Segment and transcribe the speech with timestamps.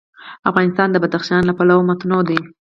[0.49, 2.39] افغانستان د بدخشان له پلوه متنوع دی.